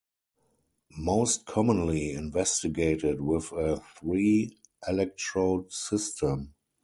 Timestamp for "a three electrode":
3.51-5.71